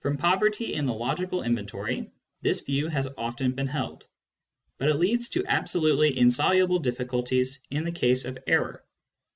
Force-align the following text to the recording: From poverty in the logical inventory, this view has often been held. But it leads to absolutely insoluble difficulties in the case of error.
From 0.00 0.16
poverty 0.16 0.74
in 0.74 0.86
the 0.86 0.92
logical 0.92 1.44
inventory, 1.44 2.10
this 2.40 2.62
view 2.62 2.88
has 2.88 3.06
often 3.16 3.52
been 3.52 3.68
held. 3.68 4.08
But 4.76 4.88
it 4.88 4.94
leads 4.96 5.28
to 5.30 5.46
absolutely 5.46 6.18
insoluble 6.18 6.80
difficulties 6.80 7.60
in 7.70 7.84
the 7.84 7.92
case 7.92 8.24
of 8.24 8.38
error. 8.48 8.84